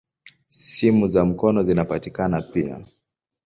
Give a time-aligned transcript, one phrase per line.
[0.49, 2.85] Simu za mkono zinapatikana pia.